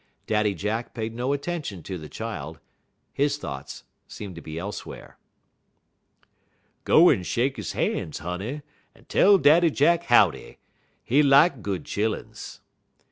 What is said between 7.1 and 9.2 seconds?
shake han's, honey, en